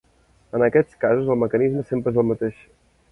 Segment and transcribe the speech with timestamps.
[0.59, 2.65] En aquests casos el mecanisme sempre és el mateix.